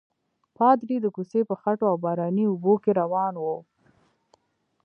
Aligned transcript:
پادري 0.57 0.97
د 1.01 1.05
کوڅې 1.15 1.41
په 1.49 1.55
خټو 1.61 1.85
او 1.91 1.97
باراني 2.03 2.43
اوبو 2.49 2.73
کې 2.83 2.91
روان 3.01 3.33
وو. 3.43 3.57